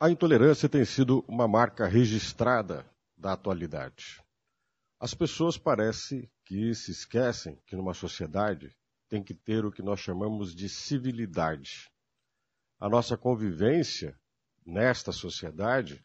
[0.00, 2.84] A intolerância tem sido uma marca registrada
[3.16, 4.20] da atualidade.
[4.98, 8.76] As pessoas parece que se esquecem que numa sociedade
[9.08, 11.90] tem que ter o que nós chamamos de civilidade.
[12.80, 14.18] A nossa convivência
[14.66, 16.04] nesta sociedade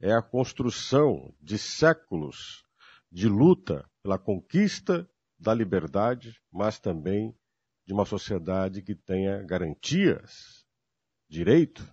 [0.00, 2.64] é a construção de séculos
[3.12, 5.08] de luta pela conquista
[5.38, 7.36] da liberdade, mas também
[7.86, 10.64] de uma sociedade que tenha garantias,
[11.28, 11.86] direito.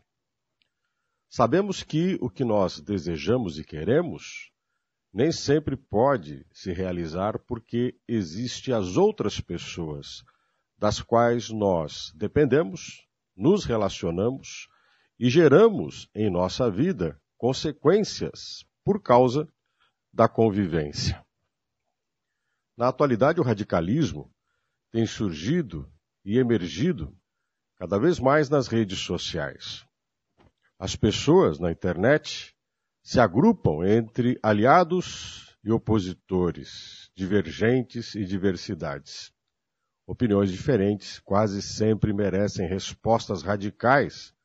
[1.38, 4.52] Sabemos que o que nós desejamos e queremos
[5.14, 10.24] nem sempre pode se realizar porque existe as outras pessoas
[10.80, 14.68] das quais nós dependemos, nos relacionamos
[15.20, 19.48] e geramos em nossa vida consequências por causa
[20.12, 21.24] da convivência.
[22.76, 24.34] Na atualidade, o radicalismo
[24.92, 25.88] tem surgido
[26.26, 27.16] e emergido
[27.76, 29.87] cada vez mais nas redes sociais.
[30.80, 32.56] As pessoas na internet
[33.02, 39.34] se agrupam entre aliados e opositores, divergentes e diversidades.
[40.06, 44.36] Opiniões diferentes quase sempre merecem respostas radicais.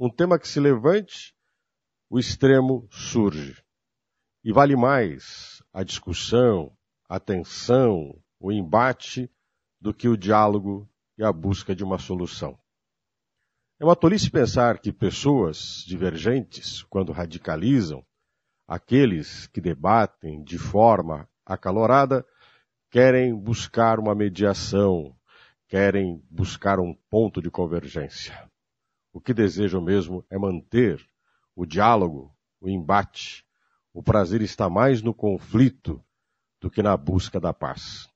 [0.00, 1.34] Um tema que se levante,
[2.08, 3.62] o extremo surge.
[4.42, 6.74] E vale mais a discussão,
[7.06, 9.30] a tensão, o embate,
[9.78, 10.88] do que o diálogo
[11.18, 12.58] e a busca de uma solução.
[13.80, 18.04] É uma tolice pensar que pessoas divergentes, quando radicalizam,
[18.66, 22.26] aqueles que debatem de forma acalorada,
[22.90, 25.16] querem buscar uma mediação,
[25.68, 28.50] querem buscar um ponto de convergência.
[29.12, 31.00] O que desejam mesmo é manter
[31.54, 33.46] o diálogo, o embate.
[33.94, 36.04] O prazer está mais no conflito
[36.60, 38.08] do que na busca da paz.